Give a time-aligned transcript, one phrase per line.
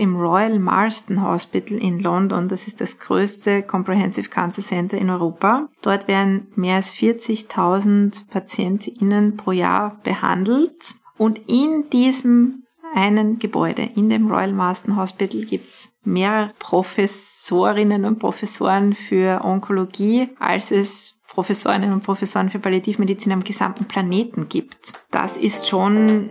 [0.00, 2.48] im Royal Marsden Hospital in London.
[2.48, 5.68] Das ist das größte Comprehensive Cancer Center in Europa.
[5.82, 10.94] Dort werden mehr als 40.000 PatientInnen pro Jahr behandelt.
[11.18, 18.94] Und in diesem einen Gebäude, in dem Royal Marsden Hospital, gibt's mehr Professorinnen und Professoren
[18.94, 24.94] für Onkologie, als es Professorinnen und Professoren für Palliativmedizin am gesamten Planeten gibt.
[25.10, 26.30] Das ist schon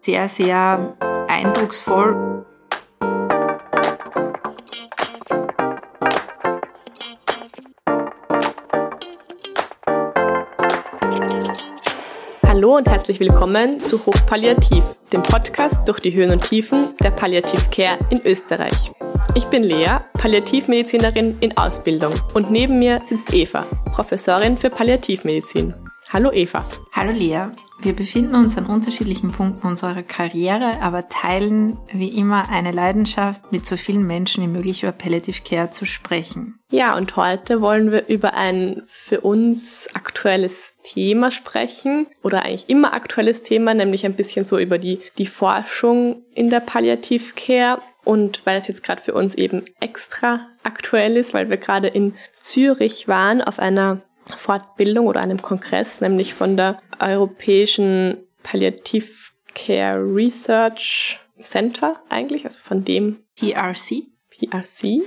[0.00, 0.96] sehr, sehr
[1.28, 2.46] eindrucksvoll.
[12.60, 17.98] Hallo und herzlich willkommen zu Hochpalliativ, dem Podcast durch die Höhen und Tiefen der Palliativcare
[18.10, 18.92] in Österreich.
[19.34, 25.72] Ich bin Lea, Palliativmedizinerin in Ausbildung und neben mir sitzt Eva, Professorin für Palliativmedizin.
[26.12, 26.62] Hallo Eva.
[26.92, 27.44] Hallo Lea.
[27.82, 33.64] Wir befinden uns an unterschiedlichen Punkten unserer Karriere, aber teilen wie immer eine Leidenschaft, mit
[33.64, 36.58] so vielen Menschen wie möglich über Palliative Care zu sprechen.
[36.70, 42.92] Ja, und heute wollen wir über ein für uns aktuelles Thema sprechen oder eigentlich immer
[42.92, 47.80] aktuelles Thema, nämlich ein bisschen so über die, die Forschung in der Palliative Care.
[48.04, 52.14] Und weil es jetzt gerade für uns eben extra aktuell ist, weil wir gerade in
[52.38, 54.02] Zürich waren auf einer
[54.36, 59.08] Fortbildung oder einem Kongress, nämlich von der Europäischen Palliative
[59.54, 64.04] Care Research Center eigentlich, also von dem PRC.
[64.30, 65.02] PRC,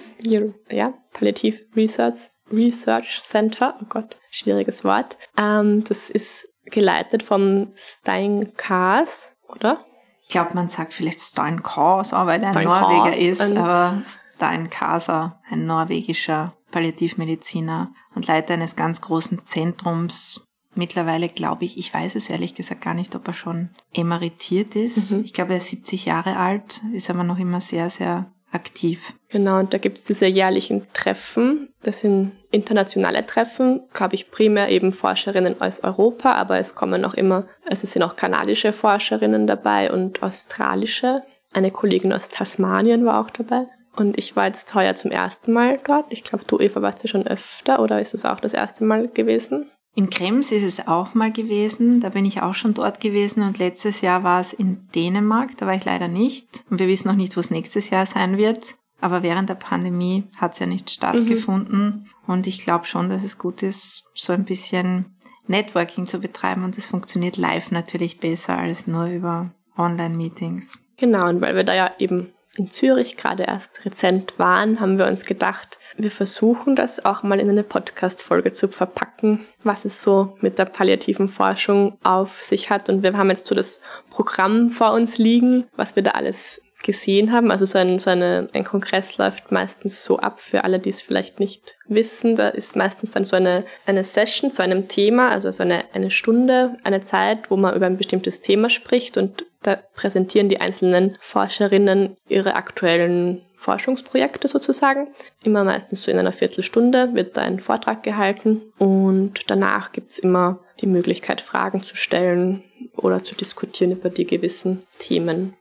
[0.70, 5.18] ja, Palliative Research, Research Center, oh Gott, schwieriges Wort.
[5.38, 9.84] Ähm, das ist geleitet vom Stein Kaas, oder?
[10.22, 14.02] Ich glaube, man sagt vielleicht Stein Kaas, weil er ein Norweger ist, aber
[14.36, 20.53] Stein Kasa, ein norwegischer Palliativmediziner und Leiter eines ganz großen Zentrums.
[20.76, 25.12] Mittlerweile glaube ich, ich weiß es ehrlich gesagt gar nicht, ob er schon emeritiert ist.
[25.12, 25.24] Mhm.
[25.24, 29.14] Ich glaube, er ist 70 Jahre alt, ist aber noch immer sehr, sehr aktiv.
[29.30, 31.70] Genau, und da gibt es diese jährlichen Treffen.
[31.82, 37.16] Das sind internationale Treffen, glaube ich, primär eben Forscherinnen aus Europa, aber es kommen auch
[37.16, 41.24] immer, also es sind auch kanadische Forscherinnen dabei und australische.
[41.52, 43.68] Eine Kollegin aus Tasmanien war auch dabei.
[43.96, 46.06] Und ich war jetzt heuer zum ersten Mal dort.
[46.10, 49.08] Ich glaube, du, Eva, warst ja schon öfter oder ist es auch das erste Mal
[49.08, 49.70] gewesen?
[49.96, 52.00] In Krems ist es auch mal gewesen.
[52.00, 53.44] Da bin ich auch schon dort gewesen.
[53.44, 55.56] Und letztes Jahr war es in Dänemark.
[55.58, 56.64] Da war ich leider nicht.
[56.70, 58.76] Und wir wissen noch nicht, wo es nächstes Jahr sein wird.
[59.02, 61.86] Aber während der Pandemie hat es ja nicht stattgefunden.
[61.86, 62.06] Mhm.
[62.26, 65.14] Und ich glaube schon, dass es gut ist, so ein bisschen
[65.46, 66.64] Networking zu betreiben.
[66.64, 70.80] Und das funktioniert live natürlich besser als nur über Online-Meetings.
[70.98, 75.08] Genau, und weil wir da ja eben in Zürich gerade erst rezent waren, haben wir
[75.08, 80.38] uns gedacht, wir versuchen das auch mal in eine Podcast-Folge zu verpacken, was es so
[80.42, 82.90] mit der palliativen Forschung auf sich hat.
[82.90, 87.32] Und wir haben jetzt so das Programm vor uns liegen, was wir da alles gesehen
[87.32, 87.50] haben.
[87.50, 91.02] Also so ein, so eine, ein Kongress läuft meistens so ab für alle, die es
[91.02, 92.36] vielleicht nicht wissen.
[92.36, 96.12] Da ist meistens dann so eine, eine Session zu einem Thema, also so eine, eine
[96.12, 101.18] Stunde, eine Zeit, wo man über ein bestimmtes Thema spricht und da präsentieren die einzelnen
[101.22, 105.08] Forscherinnen ihre aktuellen Forschungsprojekte sozusagen.
[105.42, 110.60] Immer meistens so in einer Viertelstunde wird da ein Vortrag gehalten und danach gibt's immer
[110.82, 112.64] die Möglichkeit, Fragen zu stellen
[112.98, 115.56] oder zu diskutieren über die gewissen Themen.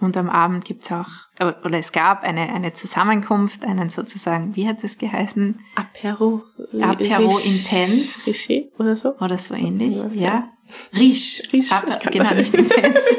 [0.00, 1.08] Und am Abend gibt's auch,
[1.40, 5.56] oder es gab eine, eine Zusammenkunft, einen sozusagen, wie hat das geheißen?
[5.74, 6.44] Apero.
[6.80, 8.30] Apero Intense.
[8.30, 9.16] Riche oder so.
[9.18, 10.50] Oder so ähnlich, ja.
[10.94, 11.42] Risch.
[11.52, 11.72] Risch.
[11.72, 13.00] Aper, genau, nicht intens.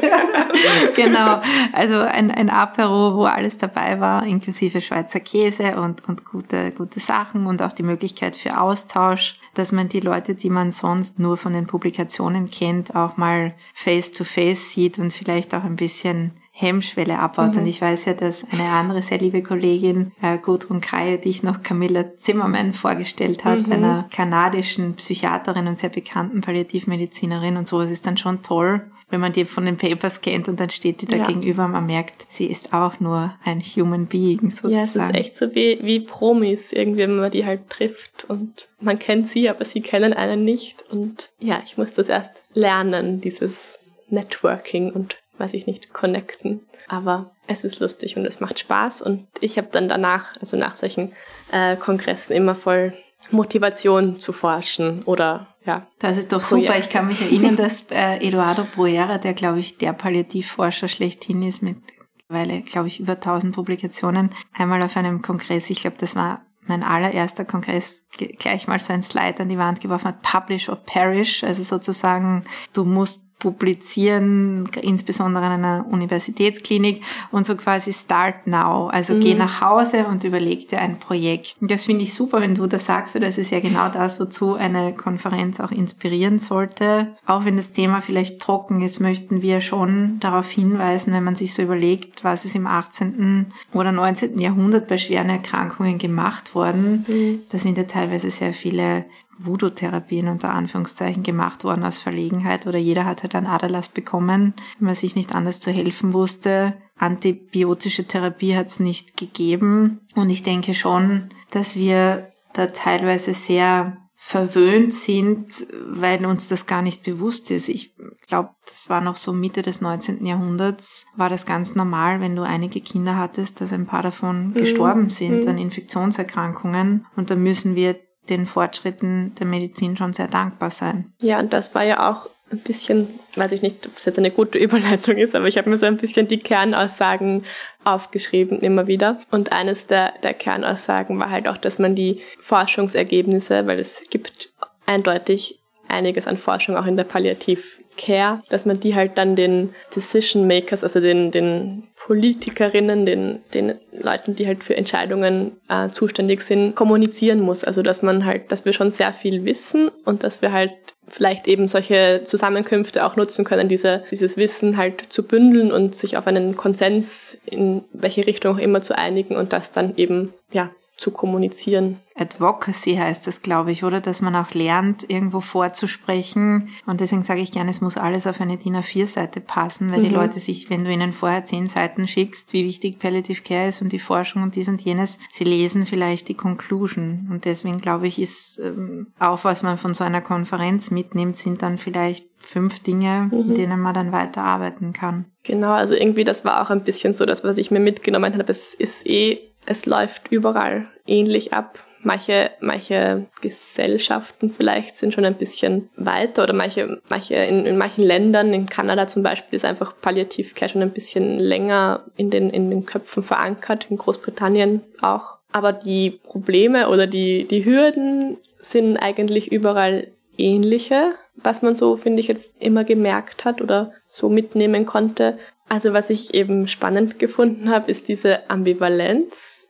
[0.96, 1.40] genau.
[1.72, 7.00] Also ein, ein Apero, wo alles dabei war, inklusive Schweizer Käse und, und gute, gute
[7.00, 11.36] Sachen und auch die Möglichkeit für Austausch, dass man die Leute, die man sonst nur
[11.36, 16.32] von den Publikationen kennt, auch mal face to face sieht und vielleicht auch ein bisschen
[16.60, 17.54] Hemmschwelle abbaut.
[17.54, 17.62] Mhm.
[17.62, 21.42] Und ich weiß ja, dass eine andere sehr liebe Kollegin, äh, Gudrun Kreie, die ich
[21.42, 23.72] noch Camilla Zimmermann vorgestellt hat, mhm.
[23.72, 29.32] einer kanadischen Psychiaterin und sehr bekannten Palliativmedizinerin und sowas ist dann schon toll, wenn man
[29.32, 31.24] die von den Papers kennt und dann steht die da ja.
[31.24, 34.74] gegenüber und man merkt, sie ist auch nur ein Human Being sozusagen.
[34.74, 38.68] Ja, es ist echt so wie, wie Promis irgendwie, wenn man die halt trifft und
[38.80, 43.22] man kennt sie, aber sie kennen einen nicht und ja, ich muss das erst lernen,
[43.22, 43.78] dieses
[44.10, 46.60] Networking und weiß ich nicht, connecten.
[46.86, 49.02] Aber es ist lustig und es macht Spaß.
[49.02, 51.12] Und ich habe dann danach, also nach solchen
[51.50, 52.92] äh, Kongressen, immer voll
[53.30, 55.86] Motivation zu forschen oder ja.
[55.98, 56.78] Das ist doch super.
[56.78, 61.62] Ich kann mich erinnern, dass äh, Eduardo Bruera, der glaube ich der Palliativforscher schlechthin ist,
[61.62, 61.76] mit
[62.16, 66.82] mittlerweile glaube ich über 1000 Publikationen, einmal auf einem Kongress, ich glaube, das war mein
[66.84, 68.06] allererster Kongress
[68.38, 72.44] gleich mal so ein Slide an die Wand geworfen hat, Publish or Perish, also sozusagen,
[72.72, 77.02] du musst publizieren, insbesondere in einer Universitätsklinik
[77.32, 78.86] und so quasi start now.
[78.88, 79.20] Also mhm.
[79.20, 81.56] geh nach Hause und überleg dir ein Projekt.
[81.60, 84.54] Und das finde ich super, wenn du das sagst, das ist ja genau das, wozu
[84.54, 87.16] eine Konferenz auch inspirieren sollte.
[87.26, 91.54] Auch wenn das Thema vielleicht trocken ist, möchten wir schon darauf hinweisen, wenn man sich
[91.54, 93.52] so überlegt, was ist im 18.
[93.72, 94.38] oder 19.
[94.38, 97.04] Jahrhundert bei schweren Erkrankungen gemacht worden.
[97.08, 97.40] Mhm.
[97.50, 99.06] Da sind ja teilweise sehr viele
[99.44, 104.86] Voodoo-Therapien unter Anführungszeichen gemacht worden aus Verlegenheit oder jeder hat halt einen Aderlass bekommen, wenn
[104.86, 106.74] man sich nicht anders zu helfen wusste.
[106.98, 113.96] Antibiotische Therapie hat es nicht gegeben und ich denke schon, dass wir da teilweise sehr
[114.22, 117.70] verwöhnt sind, weil uns das gar nicht bewusst ist.
[117.70, 117.96] Ich
[118.28, 120.26] glaube, das war noch so Mitte des 19.
[120.26, 124.54] Jahrhunderts, war das ganz normal, wenn du einige Kinder hattest, dass ein paar davon mhm.
[124.54, 125.48] gestorben sind mhm.
[125.48, 127.06] an Infektionserkrankungen.
[127.16, 127.98] Und da müssen wir
[128.28, 131.12] den Fortschritten der Medizin schon sehr dankbar sein.
[131.20, 134.30] Ja, und das war ja auch ein bisschen, weiß ich nicht, ob das jetzt eine
[134.30, 137.44] gute Überleitung ist, aber ich habe mir so ein bisschen die Kernaussagen
[137.84, 139.20] aufgeschrieben immer wieder.
[139.30, 144.50] Und eines der, der Kernaussagen war halt auch, dass man die Forschungsergebnisse, weil es gibt
[144.86, 145.58] eindeutig
[145.88, 150.46] einiges an Forschung auch in der Palliativ Care, dass man die halt dann den Decision
[150.46, 156.74] Makers, also den, den Politikerinnen, den, den Leuten, die halt für Entscheidungen äh, zuständig sind,
[156.74, 157.62] kommunizieren muss.
[157.62, 160.72] Also dass man halt, dass wir schon sehr viel wissen und dass wir halt
[161.08, 166.16] vielleicht eben solche Zusammenkünfte auch nutzen können, diese, dieses Wissen halt zu bündeln und sich
[166.16, 170.70] auf einen Konsens in welche Richtung auch immer zu einigen und das dann eben ja
[171.00, 171.96] zu kommunizieren.
[172.14, 174.02] Advocacy heißt das, glaube ich, oder?
[174.02, 176.68] Dass man auch lernt, irgendwo vorzusprechen.
[176.84, 180.02] Und deswegen sage ich gerne, es muss alles auf eine DIN A4-Seite passen, weil mhm.
[180.02, 183.80] die Leute sich, wenn du ihnen vorher zehn Seiten schickst, wie wichtig Palliative Care ist
[183.80, 187.28] und die Forschung und dies und jenes, sie lesen vielleicht die Conclusion.
[187.30, 191.62] Und deswegen glaube ich, ist ähm, auch, was man von so einer Konferenz mitnimmt, sind
[191.62, 193.40] dann vielleicht fünf Dinge, mhm.
[193.40, 195.24] in denen man dann weiterarbeiten kann.
[195.44, 198.52] Genau, also irgendwie, das war auch ein bisschen so das, was ich mir mitgenommen habe.
[198.52, 201.78] Es ist eh es läuft überall ähnlich ab.
[202.02, 208.04] Manche, manche Gesellschaften vielleicht sind schon ein bisschen weiter oder manche, manche in, in manchen
[208.04, 212.70] Ländern, in Kanada zum Beispiel, ist einfach Palliativcare schon ein bisschen länger in den, in
[212.70, 215.40] den Köpfen verankert, in Großbritannien auch.
[215.52, 220.08] Aber die Probleme oder die, die Hürden sind eigentlich überall
[220.38, 225.38] ähnliche, was man so, finde ich, jetzt immer gemerkt hat oder so mitnehmen konnte.
[225.70, 229.68] Also was ich eben spannend gefunden habe, ist diese Ambivalenz,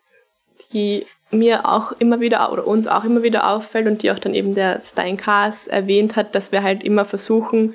[0.72, 4.34] die mir auch immer wieder oder uns auch immer wieder auffällt und die auch dann
[4.34, 7.74] eben der Stein Kaas erwähnt hat, dass wir halt immer versuchen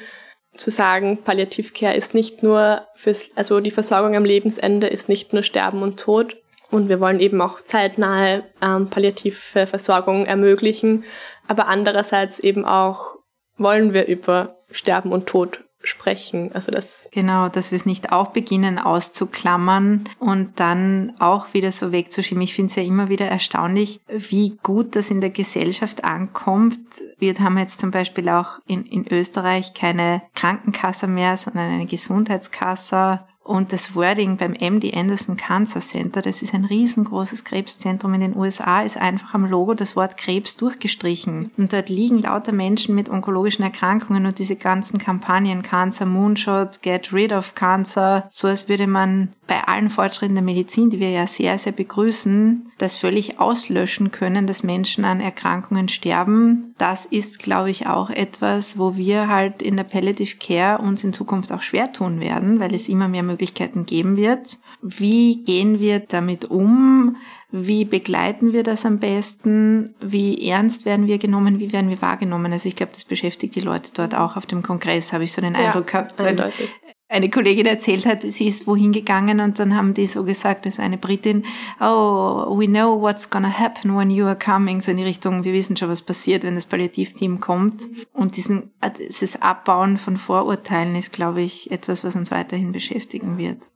[0.55, 5.43] zu sagen, Palliativcare ist nicht nur fürs, also die Versorgung am Lebensende ist nicht nur
[5.43, 6.35] Sterben und Tod.
[6.71, 11.03] Und wir wollen eben auch zeitnahe ähm, palliative Versorgung ermöglichen,
[11.47, 13.17] aber andererseits eben auch
[13.57, 16.51] wollen wir über Sterben und Tod sprechen.
[16.53, 21.91] Also das genau, dass wir es nicht auch beginnen auszuklammern und dann auch wieder so
[21.91, 22.41] wegzuschieben.
[22.41, 26.79] Ich finde es ja immer wieder erstaunlich, wie gut das in der Gesellschaft ankommt.
[27.17, 33.21] Wir haben jetzt zum Beispiel auch in, in Österreich keine Krankenkasse mehr, sondern eine Gesundheitskasse
[33.45, 38.35] und das Wording beim MD Anderson Cancer Center, das ist ein riesengroßes Krebszentrum in den
[38.35, 41.51] USA, ist einfach am Logo das Wort Krebs durchgestrichen.
[41.55, 47.13] Und dort liegen lauter Menschen mit onkologischen Erkrankungen und diese ganzen Kampagnen Cancer Moonshot, Get
[47.13, 51.27] Rid of Cancer, so als würde man bei allen Fortschritten der Medizin, die wir ja
[51.27, 56.73] sehr, sehr begrüßen, das völlig auslöschen können, dass Menschen an Erkrankungen sterben.
[56.77, 61.13] Das ist, glaube ich, auch etwas, wo wir halt in der Palliative Care uns in
[61.13, 64.57] Zukunft auch schwer tun werden, weil es immer mehr Möglichkeiten geben wird.
[64.81, 67.17] Wie gehen wir damit um?
[67.51, 69.93] Wie begleiten wir das am besten?
[69.99, 71.59] Wie ernst werden wir genommen?
[71.59, 72.53] Wie werden wir wahrgenommen?
[72.53, 75.41] Also ich glaube, das beschäftigt die Leute dort auch auf dem Kongress, habe ich so
[75.41, 76.21] den ja, Eindruck gehabt.
[76.23, 76.69] Eindeutig
[77.07, 80.79] eine Kollegin erzählt hat, sie ist wohin gegangen und dann haben die so gesagt, dass
[80.79, 81.45] eine Britin,
[81.79, 85.53] oh, we know what's gonna happen when you are coming, so in die Richtung, wir
[85.53, 87.83] wissen schon, was passiert, wenn das Palliativteam kommt.
[88.11, 93.69] Und diesen, dieses Abbauen von Vorurteilen ist, glaube ich, etwas, was uns weiterhin beschäftigen wird.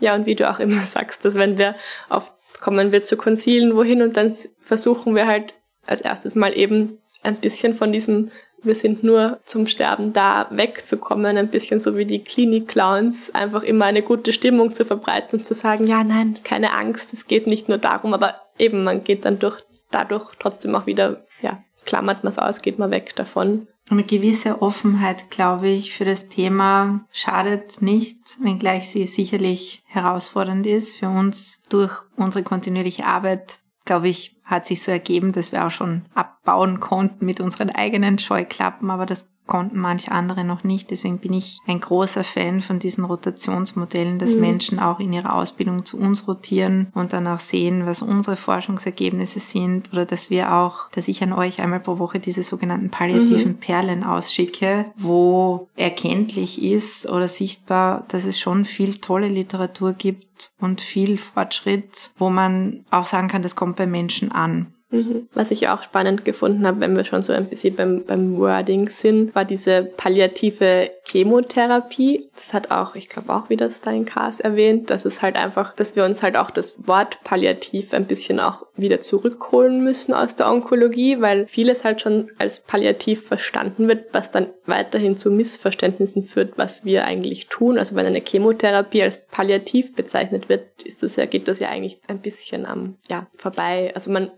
[0.00, 1.74] Ja, und wie du auch immer sagst, dass wenn wir
[2.10, 5.54] auf, kommen wir zu Konzilen wohin und dann versuchen wir halt
[5.86, 8.30] als erstes mal eben ein bisschen von diesem
[8.64, 13.86] wir sind nur zum Sterben da, wegzukommen, ein bisschen so wie die Klinik-Clowns, einfach immer
[13.86, 17.68] eine gute Stimmung zu verbreiten und zu sagen, ja, nein, keine Angst, es geht nicht
[17.68, 22.30] nur darum, aber eben, man geht dann durch, dadurch trotzdem auch wieder, ja, klammert man
[22.30, 23.68] es aus, geht man weg davon.
[23.90, 30.96] Eine gewisse Offenheit, glaube ich, für das Thema schadet nicht, wenngleich sie sicherlich herausfordernd ist
[30.96, 35.70] für uns durch unsere kontinuierliche Arbeit glaube ich, hat sich so ergeben, dass wir auch
[35.70, 38.90] schon abbauen konnten mit unseren eigenen Scheuklappen.
[38.90, 40.90] Aber das konnten manche andere noch nicht.
[40.90, 44.40] Deswegen bin ich ein großer Fan von diesen Rotationsmodellen, dass mhm.
[44.40, 49.40] Menschen auch in ihrer Ausbildung zu uns rotieren und dann auch sehen, was unsere Forschungsergebnisse
[49.40, 53.52] sind oder dass wir auch, dass ich an euch einmal pro Woche diese sogenannten palliativen
[53.52, 53.58] mhm.
[53.58, 60.80] Perlen ausschicke, wo erkenntlich ist oder sichtbar, dass es schon viel tolle Literatur gibt und
[60.80, 64.73] viel Fortschritt, wo man auch sagen kann, das kommt bei Menschen an.
[64.94, 65.28] Mhm.
[65.34, 68.88] Was ich auch spannend gefunden habe, wenn wir schon so ein bisschen beim, beim Wording
[68.88, 72.28] sind, war diese palliative Chemotherapie.
[72.36, 75.96] Das hat auch, ich glaube auch wieder Stein Kars erwähnt, dass es halt einfach, dass
[75.96, 80.50] wir uns halt auch das Wort palliativ ein bisschen auch wieder zurückholen müssen aus der
[80.50, 86.56] Onkologie, weil vieles halt schon als palliativ verstanden wird, was dann weiterhin zu Missverständnissen führt,
[86.56, 87.78] was wir eigentlich tun.
[87.78, 91.98] Also wenn eine Chemotherapie als palliativ bezeichnet wird, ist das ja, geht das ja eigentlich
[92.06, 93.90] ein bisschen am, ja, vorbei.
[93.94, 94.30] Also man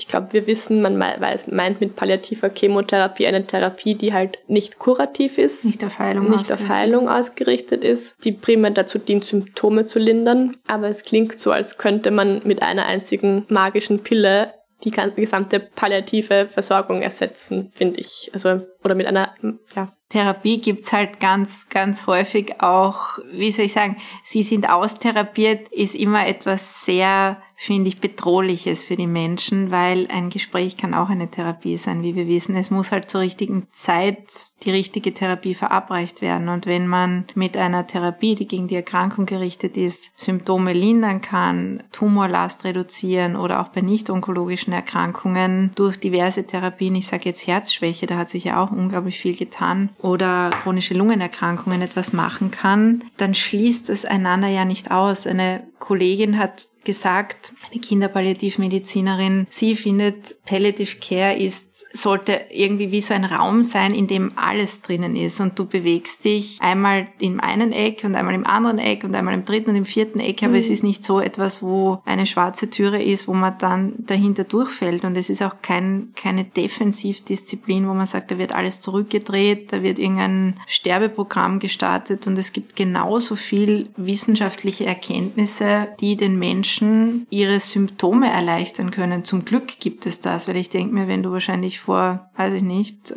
[0.00, 4.78] ich glaube, wir wissen, man weiß, meint mit palliativer Chemotherapie eine Therapie, die halt nicht
[4.78, 9.84] kurativ ist, nicht auf Heilung, nicht auf Heilung ausgerichtet ist, die primär dazu dient, Symptome
[9.84, 10.56] zu lindern.
[10.66, 14.52] Aber es klingt so, als könnte man mit einer einzigen magischen Pille
[14.84, 18.30] die gesamte palliative Versorgung ersetzen, finde ich.
[18.32, 19.34] Also, oder mit einer,
[19.74, 25.68] ja, Therapie gibt's halt ganz, ganz häufig auch, wie soll ich sagen, sie sind austherapiert,
[25.68, 31.10] ist immer etwas sehr finde ich, bedrohliches für die Menschen, weil ein Gespräch kann auch
[31.10, 32.56] eine Therapie sein, wie wir wissen.
[32.56, 34.32] Es muss halt zur richtigen Zeit
[34.62, 36.48] die richtige Therapie verabreicht werden.
[36.48, 41.82] Und wenn man mit einer Therapie, die gegen die Erkrankung gerichtet ist, Symptome lindern kann,
[41.92, 48.16] Tumorlast reduzieren oder auch bei nicht-onkologischen Erkrankungen durch diverse Therapien, ich sage jetzt Herzschwäche, da
[48.16, 53.90] hat sich ja auch unglaublich viel getan, oder chronische Lungenerkrankungen etwas machen kann, dann schließt
[53.90, 55.26] es einander ja nicht aus.
[55.26, 63.14] Eine Kollegin hat gesagt, eine Kinderpalliativmedizinerin, sie findet, Palliative Care ist, sollte irgendwie wie so
[63.14, 65.40] ein Raum sein, in dem alles drinnen ist.
[65.40, 69.34] Und du bewegst dich einmal im einen Eck und einmal im anderen Eck und einmal
[69.34, 70.58] im dritten und im vierten Eck, aber mhm.
[70.58, 75.04] es ist nicht so etwas, wo eine schwarze Türe ist, wo man dann dahinter durchfällt.
[75.04, 79.84] Und es ist auch kein, keine Defensivdisziplin, wo man sagt, da wird alles zurückgedreht, da
[79.84, 82.26] wird irgendein Sterbeprogramm gestartet.
[82.26, 89.24] Und es gibt genauso viel wissenschaftliche Erkenntnisse, die den Menschen Menschen ihre Symptome erleichtern können.
[89.24, 92.62] Zum Glück gibt es das, weil ich denke mir, wenn du wahrscheinlich vor, weiß ich
[92.62, 93.14] nicht,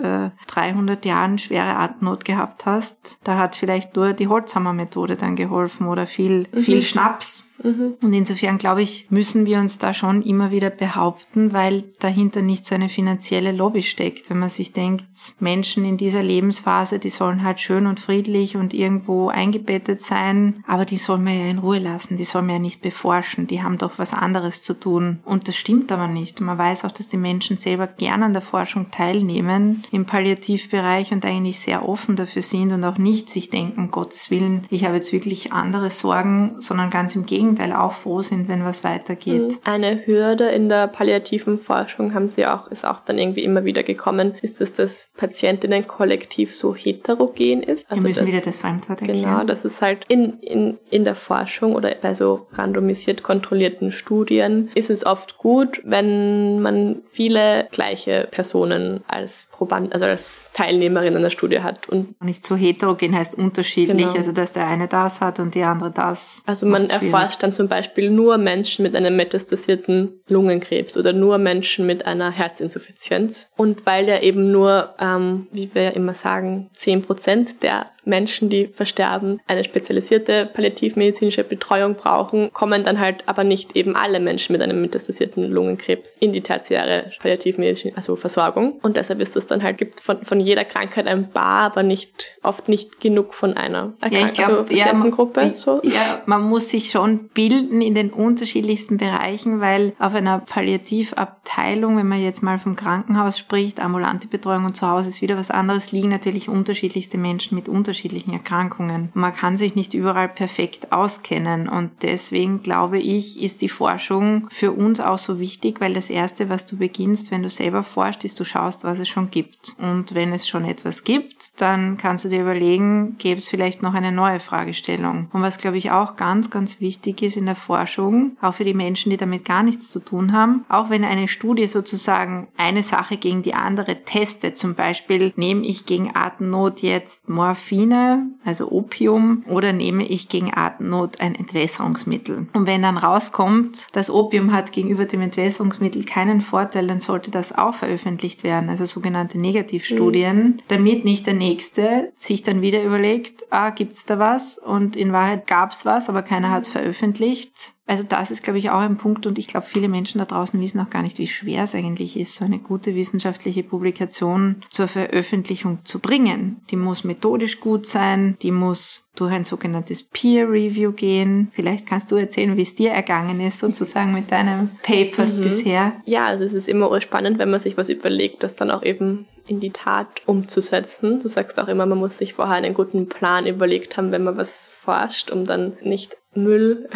[0.48, 5.88] 300 äh, Jahren schwere Atemnot gehabt hast, da hat vielleicht nur die Holzhammer-Methode dann geholfen
[5.88, 6.60] oder viel, mhm.
[6.60, 7.96] viel Schnaps Mhm.
[8.02, 12.66] Und insofern glaube ich, müssen wir uns da schon immer wieder behaupten, weil dahinter nicht
[12.66, 14.30] so eine finanzielle Lobby steckt.
[14.30, 15.06] Wenn man sich denkt,
[15.40, 20.86] Menschen in dieser Lebensphase, die sollen halt schön und friedlich und irgendwo eingebettet sein, aber
[20.86, 23.78] die soll man ja in Ruhe lassen, die soll man ja nicht beforschen, die haben
[23.78, 25.20] doch was anderes zu tun.
[25.24, 26.42] Und das stimmt aber nicht.
[26.42, 31.26] man weiß auch, dass die Menschen selber gern an der Forschung teilnehmen im Palliativbereich und
[31.26, 35.14] eigentlich sehr offen dafür sind und auch nicht sich denken, Gottes Willen, ich habe jetzt
[35.14, 39.42] wirklich andere Sorgen, sondern ganz im Gegenteil Gegenteil auch froh sind, wenn was weitergeht.
[39.42, 39.58] Mhm.
[39.64, 43.84] Eine Hürde in der palliativen Forschung haben sie auch, ist auch dann irgendwie immer wieder
[43.84, 47.90] gekommen, ist, dass das Patientinnenkollektiv so heterogen ist.
[47.90, 49.24] Also Wir müssen das, wieder das Fremdwort erklären.
[49.24, 54.70] Genau, das ist halt in, in, in der Forschung oder bei so randomisiert kontrollierten Studien
[54.76, 61.22] ist es oft gut, wenn man viele gleiche Personen als Proband, also als Teilnehmerin in
[61.22, 61.90] der Studie hat.
[61.90, 64.14] Und nicht so heterogen heißt unterschiedlich, genau.
[64.14, 66.44] also dass der eine das hat und die andere das.
[66.46, 71.86] Also man erforscht dann zum Beispiel nur Menschen mit einem metastasierten Lungenkrebs oder nur Menschen
[71.86, 73.52] mit einer Herzinsuffizienz.
[73.58, 78.50] Und weil ja eben nur, ähm, wie wir ja immer sagen, zehn Prozent der Menschen,
[78.50, 84.54] die versterben, eine spezialisierte palliativmedizinische Betreuung brauchen, kommen dann halt aber nicht eben alle Menschen
[84.54, 88.74] mit einem metastasierten Lungenkrebs in die tertiäre Palliativmedizin, also Versorgung.
[88.82, 92.38] Und deshalb ist es dann halt, gibt von, von jeder Krankheit ein paar, aber nicht,
[92.44, 95.42] oft nicht genug von einer Erkrank ja, ich glaub, also Patientengruppe.
[95.42, 95.82] Ja, so.
[95.84, 102.08] ja, man muss sich schon bilden in den unterschiedlichsten Bereichen, weil auf einer Palliativabteilung, wenn
[102.08, 105.92] man jetzt mal vom Krankenhaus spricht, ambulante Betreuung und zu Hause ist wieder was anderes,
[105.92, 109.10] liegen natürlich unterschiedlichste Menschen mit unterschiedlichen unterschiedlichen Erkrankungen.
[109.14, 114.72] Man kann sich nicht überall perfekt auskennen und deswegen glaube ich, ist die Forschung für
[114.72, 118.40] uns auch so wichtig, weil das Erste, was du beginnst, wenn du selber forschst, ist,
[118.40, 119.76] du schaust, was es schon gibt.
[119.78, 123.94] Und wenn es schon etwas gibt, dann kannst du dir überlegen, gäbe es vielleicht noch
[123.94, 125.30] eine neue Fragestellung.
[125.32, 128.74] Und was, glaube ich, auch ganz, ganz wichtig ist in der Forschung, auch für die
[128.74, 133.18] Menschen, die damit gar nichts zu tun haben, auch wenn eine Studie sozusagen eine Sache
[133.18, 139.44] gegen die andere testet, zum Beispiel nehme ich gegen Atemnot jetzt Morphin Morphine, also Opium,
[139.48, 142.48] oder nehme ich gegen Atemnot ein Entwässerungsmittel.
[142.54, 147.56] Und wenn dann rauskommt, das Opium hat gegenüber dem Entwässerungsmittel keinen Vorteil, dann sollte das
[147.56, 150.60] auch veröffentlicht werden, also sogenannte Negativstudien, mhm.
[150.68, 154.58] damit nicht der Nächste sich dann wieder überlegt, ah, gibt's da was?
[154.58, 157.74] Und in Wahrheit gab's was, aber keiner hat's veröffentlicht.
[157.86, 160.60] Also das ist, glaube ich, auch ein Punkt und ich glaube, viele Menschen da draußen
[160.62, 164.88] wissen auch gar nicht, wie schwer es eigentlich ist, so eine gute wissenschaftliche Publikation zur
[164.88, 166.62] Veröffentlichung zu bringen.
[166.70, 171.52] Die muss methodisch gut sein, die muss durch ein sogenanntes Peer Review gehen.
[171.54, 175.42] Vielleicht kannst du erzählen, wie es dir ergangen ist, sozusagen mit deinen Papers mhm.
[175.42, 175.94] bisher.
[176.06, 179.28] Ja, also es ist immer spannend, wenn man sich was überlegt, das dann auch eben
[179.48, 181.20] in die Tat umzusetzen.
[181.20, 184.38] Du sagst auch immer, man muss sich vorher einen guten Plan überlegt haben, wenn man
[184.38, 186.90] was forscht, um dann nicht Müll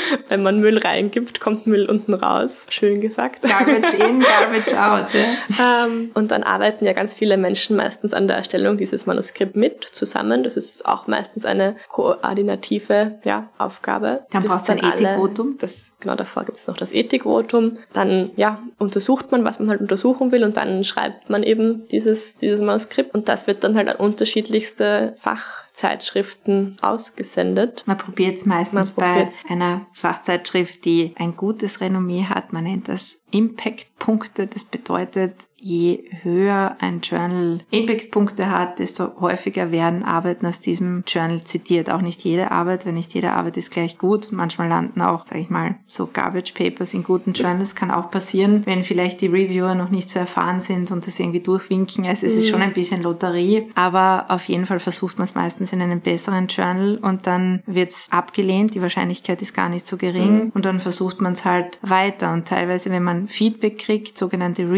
[0.28, 2.66] wenn man Müll reingibt, kommt Müll unten raus.
[2.68, 3.42] Schön gesagt.
[3.42, 5.14] Garbage in, garbage out.
[5.14, 5.22] Ja.
[5.62, 9.84] Ähm, und dann arbeiten ja ganz viele Menschen meistens an der Erstellung dieses Manuskript mit
[9.84, 10.42] zusammen.
[10.42, 14.20] Das ist auch meistens eine koordinative ja, Aufgabe.
[14.30, 15.56] Dann braucht es ein Ethikvotum.
[15.58, 17.78] Das, genau davor gibt es noch das Ethikvotum.
[17.92, 22.38] Dann ja, untersucht man, was man halt untersuchen will und dann schreibt man eben dieses,
[22.38, 27.82] dieses Manuskript und das wird dann halt an unterschiedlichste Fach Zeitschriften ausgesendet.
[27.86, 32.52] Man probiert es meistens bei einer Fachzeitschrift, die ein gutes Renommee hat.
[32.52, 34.46] Man nennt das Impact-Punkte.
[34.46, 41.44] Das bedeutet, je höher ein Journal Impact-Punkte hat, desto häufiger werden Arbeiten aus diesem Journal
[41.44, 41.88] zitiert.
[41.88, 44.28] Auch nicht jede Arbeit, wenn nicht jede Arbeit ist gleich gut.
[44.32, 47.76] Manchmal landen auch, sage ich mal, so Garbage Papers in guten Journals.
[47.76, 51.40] Kann auch passieren, wenn vielleicht die Reviewer noch nicht so erfahren sind und das irgendwie
[51.40, 52.06] durchwinken.
[52.06, 52.66] Also es ist schon mhm.
[52.66, 56.98] ein bisschen Lotterie, aber auf jeden Fall versucht man es meistens in einem besseren Journal
[57.00, 58.74] und dann wird es abgelehnt.
[58.74, 60.52] Die Wahrscheinlichkeit ist gar nicht so gering mhm.
[60.54, 62.32] und dann versucht man es halt weiter.
[62.32, 64.68] Und teilweise, wenn man Feedback kriegt, sogenannte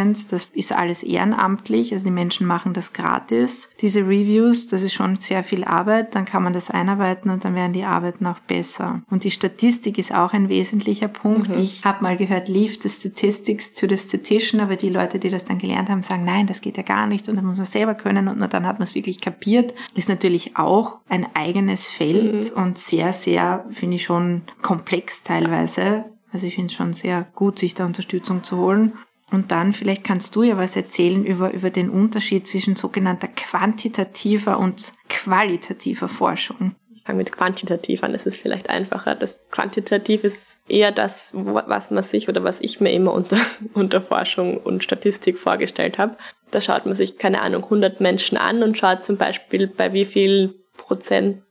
[0.00, 4.94] Reviewer-Comments, das ist alles ehrenamtlich, also die Menschen machen das gratis, diese Reviews, das ist
[4.94, 8.38] schon sehr viel Arbeit, dann kann man das einarbeiten und dann werden die Arbeiten auch
[8.40, 9.02] besser.
[9.10, 11.50] Und die Statistik ist auch ein wesentlicher Punkt.
[11.50, 11.58] Mhm.
[11.58, 15.44] Ich habe mal gehört, leave the statistics to the statistician, aber die Leute, die das
[15.44, 17.94] dann gelernt haben, sagen, nein, das geht ja gar nicht und dann muss man selber
[17.94, 19.74] können und nur dann hat man es wirklich kapiert.
[19.94, 22.62] Ist natürlich auch ein eigenes Feld mhm.
[22.62, 26.04] und sehr, sehr, finde ich schon komplex teilweise.
[26.32, 28.92] Also ich finde es schon sehr gut, sich da Unterstützung zu holen.
[29.30, 34.58] Und dann vielleicht kannst du ja was erzählen über, über den Unterschied zwischen sogenannter quantitativer
[34.58, 36.74] und qualitativer Forschung.
[36.92, 39.14] Ich fange mit quantitativ an, das ist vielleicht einfacher.
[39.14, 43.38] Das Quantitativ ist eher das, was man sich oder was ich mir immer unter,
[43.74, 46.16] unter Forschung und Statistik vorgestellt habe.
[46.50, 50.04] Da schaut man sich, keine Ahnung, 100 Menschen an und schaut zum Beispiel, bei wie
[50.04, 51.42] viel Prozent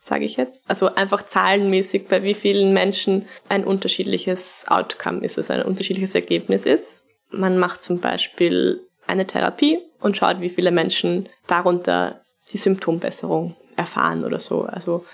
[0.00, 0.62] sage ich jetzt.
[0.66, 6.64] Also einfach zahlenmäßig, bei wie vielen Menschen ein unterschiedliches Outcome ist, also ein unterschiedliches Ergebnis
[6.64, 7.04] ist.
[7.30, 12.20] Man macht zum Beispiel eine Therapie und schaut, wie viele Menschen darunter
[12.52, 14.62] die Symptombesserung erfahren oder so.
[14.62, 15.04] Also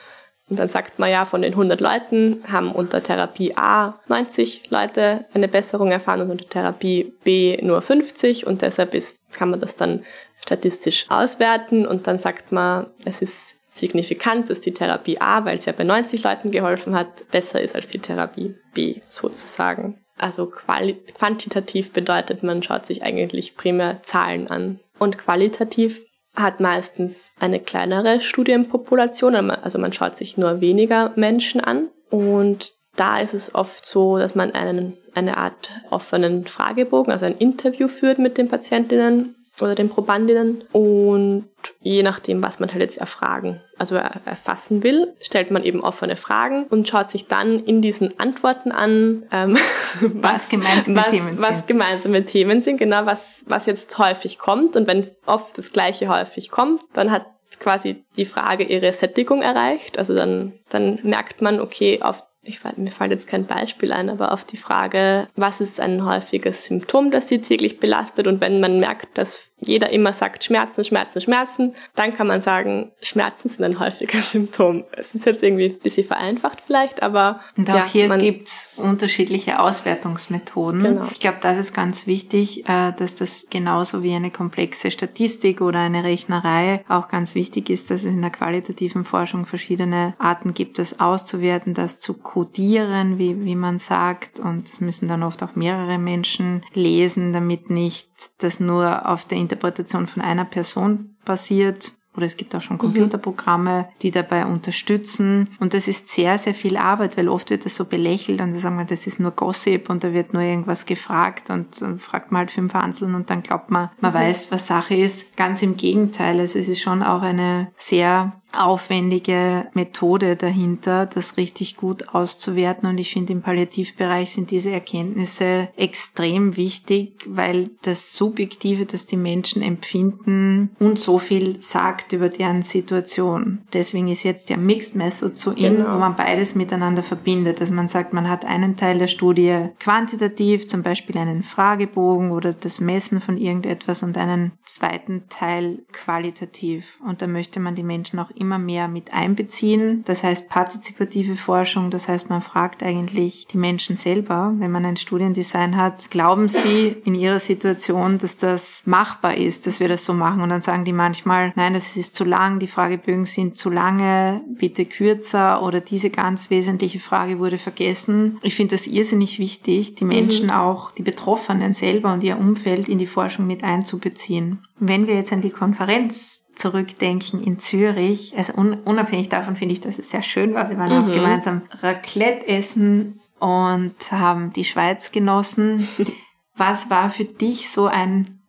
[0.51, 5.25] und dann sagt man ja, von den 100 Leuten haben unter Therapie A 90 Leute
[5.33, 9.77] eine Besserung erfahren und unter Therapie B nur 50 und deshalb ist, kann man das
[9.77, 10.05] dann
[10.43, 15.65] statistisch auswerten und dann sagt man, es ist signifikant, dass die Therapie A, weil es
[15.65, 20.04] ja bei 90 Leuten geholfen hat, besser ist als die Therapie B sozusagen.
[20.17, 24.81] Also quantitativ bedeutet, man schaut sich eigentlich primär Zahlen an.
[24.99, 26.01] Und qualitativ
[26.35, 31.89] hat meistens eine kleinere Studienpopulation, also man schaut sich nur weniger Menschen an.
[32.11, 37.39] Und da ist es oft so, dass man einen, eine Art offenen Fragebogen, also ein
[37.39, 41.49] Interview führt mit den Patientinnen oder den Probandinnen und
[41.81, 46.65] je nachdem, was man halt jetzt erfragen, also erfassen will, stellt man eben offene Fragen
[46.65, 49.55] und schaut sich dann in diesen Antworten an, ähm,
[50.01, 51.43] was, was, gemeinsame was, Themen sind.
[51.43, 54.77] Was gemeinsame Themen sind, genau, was, was jetzt häufig kommt.
[54.77, 57.27] Und wenn oft das Gleiche häufig kommt, dann hat
[57.61, 59.99] quasi die Frage ihre Sättigung erreicht.
[59.99, 64.33] Also dann, dann merkt man, okay, auf ich, mir fällt jetzt kein Beispiel ein, aber
[64.33, 68.27] auf die Frage, was ist ein häufiges Symptom, das Sie täglich belastet?
[68.27, 72.93] Und wenn man merkt, dass jeder immer sagt Schmerzen, Schmerzen, Schmerzen, dann kann man sagen,
[73.03, 74.85] Schmerzen sind ein häufiges Symptom.
[74.93, 77.41] Es ist jetzt irgendwie ein bisschen vereinfacht vielleicht, aber.
[77.57, 80.83] Und auch ja, hier gibt's unterschiedliche Auswertungsmethoden.
[80.83, 81.09] Genau.
[81.11, 85.81] Ich glaube, das ist ganz wichtig, äh, dass das genauso wie eine komplexe Statistik oder
[85.81, 90.79] eine Rechnerei auch ganz wichtig ist, dass es in der qualitativen Forschung verschiedene Arten gibt,
[90.79, 94.41] das auszuwerten, das zu codieren, wie, wie man sagt.
[94.41, 99.39] Und das müssen dann oft auch mehrere Menschen lesen, damit nicht das nur auf der
[99.55, 102.81] Interpretation von einer Person basiert oder es gibt auch schon mhm.
[102.81, 105.49] Computerprogramme, die dabei unterstützen.
[105.59, 108.59] Und das ist sehr, sehr viel Arbeit, weil oft wird das so belächelt und dann
[108.59, 112.31] sagen wir, das ist nur Gossip und da wird nur irgendwas gefragt und dann fragt
[112.31, 114.17] man halt fünf Anseln und dann glaubt man, man mhm.
[114.17, 115.37] weiß, was Sache ist.
[115.37, 116.39] Ganz im Gegenteil.
[116.39, 122.89] Also es ist schon auch eine sehr aufwendige Methode dahinter, das richtig gut auszuwerten.
[122.89, 129.17] Und ich finde, im Palliativbereich sind diese Erkenntnisse extrem wichtig, weil das Subjektive, das die
[129.17, 133.61] Menschen empfinden, und so viel sagt über deren Situation.
[133.73, 135.95] Deswegen ist jetzt der Mixed Method so in, genau.
[135.95, 137.61] wo man beides miteinander verbindet.
[137.61, 142.53] Dass man sagt, man hat einen Teil der Studie quantitativ, zum Beispiel einen Fragebogen oder
[142.53, 146.99] das Messen von irgendetwas und einen zweiten Teil qualitativ.
[147.07, 150.03] Und da möchte man die Menschen auch immer mehr mit einbeziehen.
[150.05, 154.97] Das heißt partizipative Forschung, das heißt man fragt eigentlich die Menschen selber, wenn man ein
[154.97, 160.13] Studiendesign hat, glauben sie in ihrer Situation, dass das machbar ist, dass wir das so
[160.13, 163.71] machen und dann sagen die manchmal, nein, das ist zu lang, die Fragebögen sind zu
[163.71, 168.39] lange, bitte kürzer oder diese ganz wesentliche Frage wurde vergessen.
[168.43, 170.53] Ich finde das irrsinnig wichtig, die Menschen mhm.
[170.53, 174.61] auch, die Betroffenen selber und ihr Umfeld in die Forschung mit einzubeziehen.
[174.79, 179.81] Wenn wir jetzt an die Konferenz zurückdenken in Zürich, also un unabhängig davon finde ich,
[179.81, 180.71] dass es sehr schön war.
[180.71, 181.11] Wir waren mhm.
[181.11, 185.89] auch gemeinsam Raclette essen und haben die Schweiz genossen.
[186.57, 188.43] Was war für dich so ein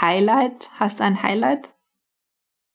[0.00, 0.70] Highlight?
[0.78, 1.70] Hast du ein Highlight?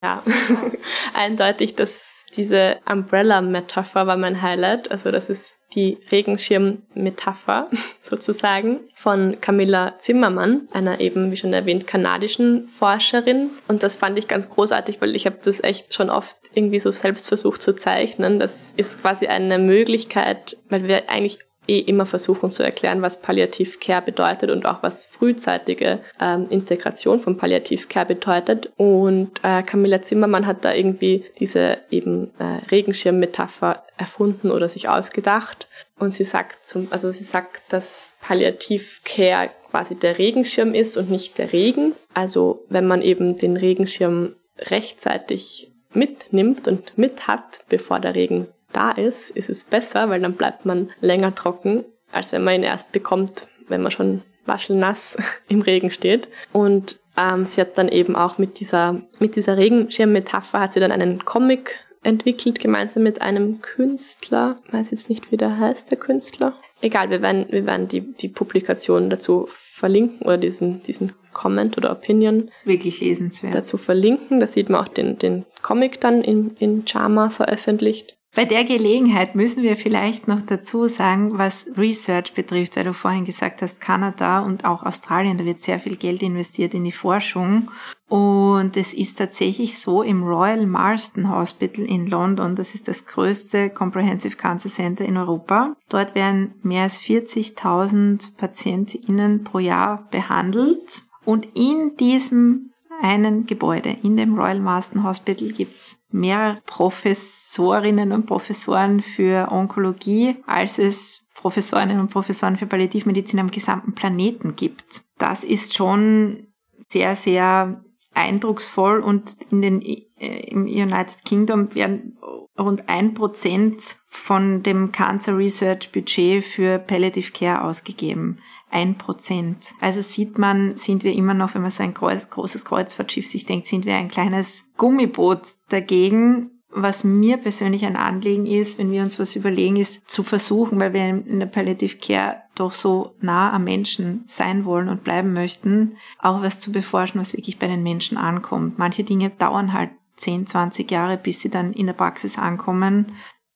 [0.03, 0.21] Ja,
[1.13, 4.91] eindeutig das diese Umbrella-Metapher war mein Highlight.
[4.91, 7.67] Also das ist die Regenschirm-Metapher
[8.01, 13.49] sozusagen von Camilla Zimmermann, einer eben, wie schon erwähnt, kanadischen Forscherin.
[13.67, 16.91] Und das fand ich ganz großartig, weil ich habe das echt schon oft irgendwie so
[16.91, 18.39] selbst versucht zu zeichnen.
[18.39, 23.79] Das ist quasi eine Möglichkeit, weil wir eigentlich eh immer versuchen zu erklären, was Palliativ
[23.79, 28.71] Care bedeutet und auch was frühzeitige ähm, Integration von Palliativ Care bedeutet.
[28.77, 35.67] Und äh, Camilla Zimmermann hat da irgendwie diese eben äh, Regenschirm-Metapher erfunden oder sich ausgedacht.
[35.97, 41.09] Und sie sagt zum, also sie sagt, dass Palliativ Care quasi der Regenschirm ist und
[41.09, 41.93] nicht der Regen.
[42.13, 48.91] Also wenn man eben den Regenschirm rechtzeitig mitnimmt und mit hat, bevor der Regen da
[48.91, 52.91] ist, ist es besser, weil dann bleibt man länger trocken, als wenn man ihn erst
[52.91, 56.29] bekommt, wenn man schon waschelnass im Regen steht.
[56.51, 60.91] Und ähm, sie hat dann eben auch mit dieser, mit dieser Regenschirm-Metapher hat sie dann
[60.91, 64.57] einen Comic entwickelt, gemeinsam mit einem Künstler.
[64.67, 66.53] Ich weiß jetzt nicht, wie der heißt, der Künstler.
[66.81, 71.91] Egal, wir werden, wir werden die, die Publikation dazu verlinken oder diesen, diesen Comment oder
[71.91, 72.51] Opinion.
[72.63, 73.55] Wirklich lesenswert.
[73.55, 74.39] Dazu verlinken.
[74.39, 78.17] Da sieht man auch den, den Comic dann in, in Charma veröffentlicht.
[78.35, 83.23] Bei der Gelegenheit müssen wir vielleicht noch dazu sagen, was Research betrifft, weil du vorhin
[83.23, 87.71] gesagt hast, Kanada und auch Australien, da wird sehr viel Geld investiert in die Forschung.
[88.09, 93.69] Und es ist tatsächlich so im Royal Marsden Hospital in London, das ist das größte
[93.69, 95.73] Comprehensive Cancer Center in Europa.
[95.87, 101.03] Dort werden mehr als 40.000 PatientInnen pro Jahr behandelt.
[101.23, 102.71] Und in diesem
[103.01, 103.95] einen Gebäude.
[104.03, 111.99] In dem Royal Marsden Hospital gibt's mehr Professorinnen und Professoren für Onkologie, als es Professorinnen
[111.99, 115.03] und Professoren für Palliativmedizin am gesamten Planeten gibt.
[115.17, 116.47] Das ist schon
[116.87, 122.17] sehr, sehr eindrucksvoll und in den, äh, im United Kingdom werden
[122.57, 128.39] rund ein Prozent von dem Cancer Research Budget für Palliative Care ausgegeben
[128.71, 129.73] ein Prozent.
[129.79, 133.67] Also sieht man, sind wir immer noch, wenn man so ein großes Kreuzfahrtschiff sich denkt,
[133.67, 136.51] sind wir ein kleines Gummiboot dagegen.
[136.77, 140.91] Was mir persönlich ein Anliegen ist, wenn wir uns was überlegen, ist zu versuchen, weil
[140.91, 145.95] wir in der Palliative Care doch so nah am Menschen sein wollen und bleiben möchten,
[146.19, 148.77] auch was zu beforschen, was wirklich bei den Menschen ankommt.
[148.77, 153.13] Manche Dinge dauern halt 10, 20 Jahre, bis sie dann in der Praxis ankommen.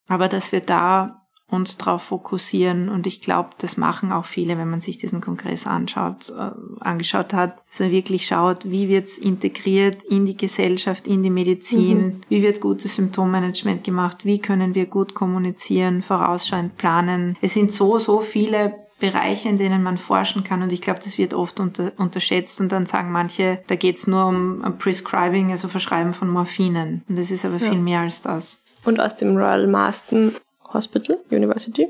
[0.08, 1.19] Aber dass wir da
[1.50, 2.90] uns darauf fokussieren.
[2.90, 7.34] Und ich glaube, das machen auch viele, wenn man sich diesen Kongress anschaut, äh, angeschaut
[7.34, 12.22] hat, dass man wirklich schaut, wie wird's integriert in die Gesellschaft, in die Medizin, mhm.
[12.30, 17.38] wie wird gutes Symptommanagement gemacht, wie können wir gut kommunizieren, vorausschauend planen.
[17.42, 20.62] Es sind so, so viele Bereiche, in denen man forschen kann.
[20.62, 22.62] Und ich glaube, das wird oft unter, unterschätzt.
[22.62, 27.04] Und dann sagen manche, da geht's nur um Prescribing, also Verschreiben von Morphinen.
[27.08, 27.70] Und das ist aber ja.
[27.70, 28.62] viel mehr als das.
[28.86, 30.36] Und aus dem Royal Marston
[30.74, 31.88] Hospital, University.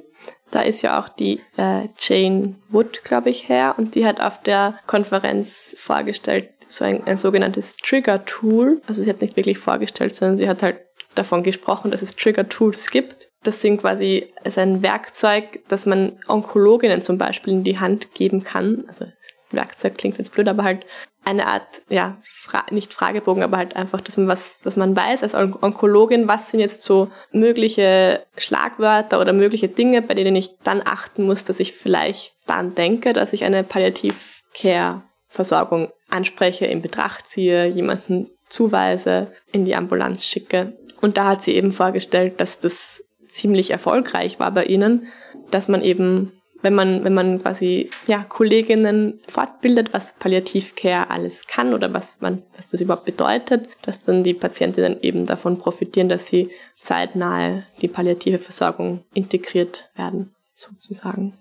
[0.51, 4.41] Da ist ja auch die äh, Jane Wood, glaube ich, her und die hat auf
[4.41, 8.81] der Konferenz vorgestellt, so ein, ein sogenanntes Trigger-Tool.
[8.87, 10.77] Also sie hat nicht wirklich vorgestellt, sondern sie hat halt
[11.15, 13.29] davon gesprochen, dass es Trigger-Tools gibt.
[13.43, 18.43] Das sind quasi also ein Werkzeug, das man Onkologinnen zum Beispiel in die Hand geben
[18.43, 18.83] kann.
[18.87, 19.05] Also
[19.51, 20.85] Werkzeug klingt jetzt blöd, aber halt
[21.25, 25.23] eine Art, ja, Fra nicht Fragebogen, aber halt einfach, dass man was, dass man weiß
[25.23, 30.81] als Onkologin, was sind jetzt so mögliche Schlagwörter oder mögliche Dinge, bei denen ich dann
[30.83, 37.67] achten muss, dass ich vielleicht dann denke, dass ich eine Palliativ-Care-Versorgung anspreche, in Betracht ziehe,
[37.67, 40.73] jemanden zuweise, in die Ambulanz schicke.
[41.01, 45.07] Und da hat sie eben vorgestellt, dass das ziemlich erfolgreich war bei ihnen,
[45.51, 51.73] dass man eben wenn man, wenn man quasi ja, Kolleginnen fortbildet, was Palliativcare alles kann
[51.73, 56.27] oder was man, was das überhaupt bedeutet, dass dann die Patientinnen eben davon profitieren, dass
[56.27, 61.37] sie zeitnahe die palliative Versorgung integriert werden, sozusagen.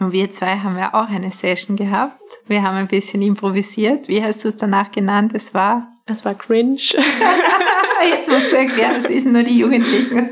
[0.00, 2.20] Und wir zwei haben ja auch eine Session gehabt.
[2.46, 4.06] Wir haben ein bisschen improvisiert.
[4.06, 5.32] Wie hast du es danach genannt?
[5.34, 5.88] Es war?
[6.06, 6.76] Es war cringe.
[8.10, 10.30] Jetzt musst du erklären, das wissen nur die Jugendlichen.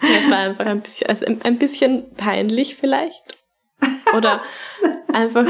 [0.00, 3.37] Es war einfach ein bisschen, also ein bisschen peinlich vielleicht.
[4.16, 4.40] Oder
[5.12, 5.46] einfach,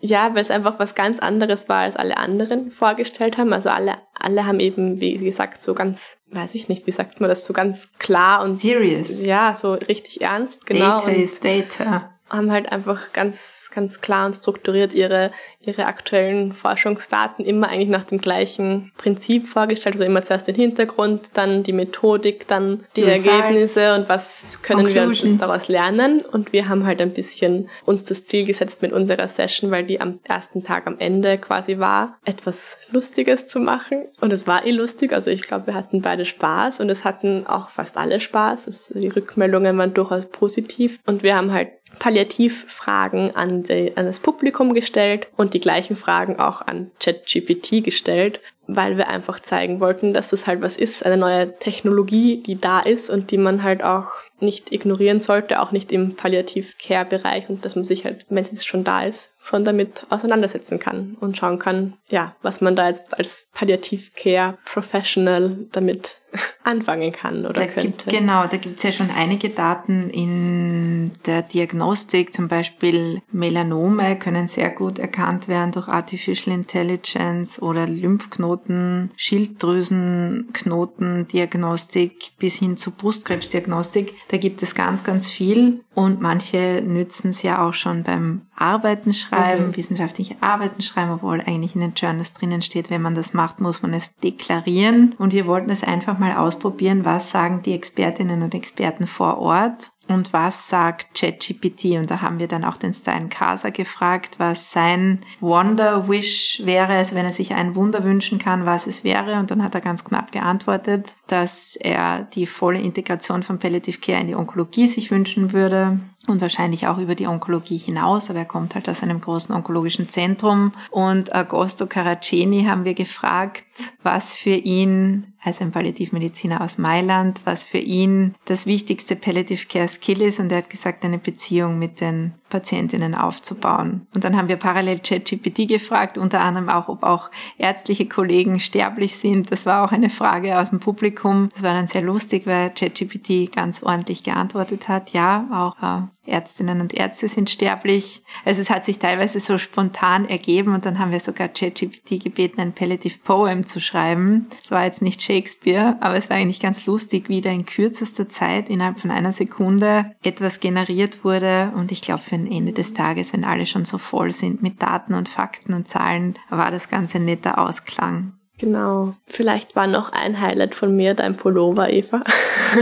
[0.00, 3.52] ja, weil es einfach was ganz anderes war, als alle anderen vorgestellt haben.
[3.52, 7.28] Also alle, alle haben eben, wie gesagt, so ganz, weiß ich nicht, wie sagt man
[7.28, 9.22] das, so ganz klar und serious.
[9.24, 10.98] Ja, so richtig ernst, genau.
[10.98, 17.44] Data is data haben halt einfach ganz, ganz klar und strukturiert ihre, ihre aktuellen Forschungsdaten
[17.44, 19.94] immer eigentlich nach dem gleichen Prinzip vorgestellt.
[19.94, 24.86] Also immer zuerst den Hintergrund, dann die Methodik, dann die, die Ergebnisse und was können
[24.86, 26.20] wir uns daraus lernen.
[26.20, 30.00] Und wir haben halt ein bisschen uns das Ziel gesetzt mit unserer Session, weil die
[30.00, 34.06] am ersten Tag am Ende quasi war, etwas Lustiges zu machen.
[34.20, 35.12] Und es war eh lustig.
[35.12, 38.68] Also ich glaube, wir hatten beide Spaß und es hatten auch fast alle Spaß.
[38.68, 41.00] Also die Rückmeldungen waren durchaus positiv.
[41.06, 46.38] Und wir haben halt Palliativfragen an, die, an das Publikum gestellt und die gleichen Fragen
[46.38, 51.16] auch an ChatGPT gestellt, weil wir einfach zeigen wollten, dass das halt was ist, eine
[51.16, 55.90] neue Technologie, die da ist und die man halt auch nicht ignorieren sollte, auch nicht
[55.90, 60.78] im Palliativ-Care-Bereich und dass man sich halt, wenn es schon da ist, schon damit auseinandersetzen
[60.78, 66.18] kann und schauen kann, ja, was man da jetzt als Palliativ-Care-Professional damit
[66.64, 68.04] anfangen kann oder da könnte.
[68.04, 70.97] Gibt, genau, da gibt es ja schon einige Daten in
[71.28, 79.10] der Diagnostik, zum Beispiel Melanome können sehr gut erkannt werden durch Artificial Intelligence oder Lymphknoten,
[79.16, 84.14] Schilddrüsenknoten, Diagnostik bis hin zu Brustkrebsdiagnostik.
[84.28, 89.12] Da gibt es ganz, ganz viel und manche nützen es ja auch schon beim Arbeiten
[89.12, 89.76] schreiben, mhm.
[89.76, 93.82] wissenschaftliche Arbeiten schreiben, obwohl eigentlich in den Journals drinnen steht, wenn man das macht, muss
[93.82, 95.14] man es deklarieren.
[95.18, 99.90] Und wir wollten es einfach mal ausprobieren, was sagen die Expertinnen und Experten vor Ort
[100.08, 101.96] und was sagt ChatGPT?
[101.96, 106.94] Und da haben wir dann auch den Stein Casa gefragt, was sein Wonder Wish wäre,
[106.94, 109.38] also wenn er sich ein Wunder wünschen kann, was es wäre.
[109.38, 114.20] Und dann hat er ganz knapp geantwortet, dass er die volle Integration von Palliative Care
[114.20, 118.44] in die Onkologie sich wünschen würde und wahrscheinlich auch über die Onkologie hinaus, aber er
[118.44, 120.72] kommt halt aus einem großen onkologischen Zentrum.
[120.90, 123.64] Und Agosto Caraceni haben wir gefragt,
[124.02, 129.88] was für ihn also ein Palliativmediziner aus Mailand, was für ihn das wichtigste Palliative Care
[129.88, 134.06] Skill ist und er hat gesagt, eine Beziehung mit den Patientinnen aufzubauen.
[134.14, 139.16] Und dann haben wir parallel ChatGPT gefragt, unter anderem auch, ob auch ärztliche Kollegen sterblich
[139.16, 139.52] sind.
[139.52, 141.48] Das war auch eine Frage aus dem Publikum.
[141.52, 145.10] Das war dann sehr lustig, weil ChatGPT ganz ordentlich geantwortet hat.
[145.12, 148.22] Ja, auch äh, Ärztinnen und Ärzte sind sterblich.
[148.44, 152.60] Also es hat sich teilweise so spontan ergeben und dann haben wir sogar ChatGPT gebeten,
[152.60, 154.46] ein Palliative Poem zu schreiben.
[154.60, 158.28] Das war jetzt nicht Shakespeare, aber es war eigentlich ganz lustig, wie da in kürzester
[158.28, 161.72] Zeit innerhalb von einer Sekunde etwas generiert wurde.
[161.74, 164.80] Und ich glaube, für ein Ende des Tages, wenn alle schon so voll sind mit
[164.82, 168.37] Daten und Fakten und Zahlen, war das Ganze ein netter Ausklang.
[168.58, 169.12] Genau.
[169.28, 172.20] Vielleicht war noch ein Highlight von mir dein Pullover, Eva.